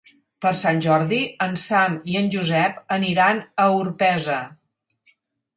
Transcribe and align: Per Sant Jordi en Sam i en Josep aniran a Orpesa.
Per 0.43 0.51
Sant 0.61 0.79
Jordi 0.85 1.19
en 1.47 1.53
Sam 1.65 1.97
i 2.13 2.17
en 2.21 2.31
Josep 2.37 2.79
aniran 2.97 3.45
a 3.65 3.69
Orpesa. 3.83 4.39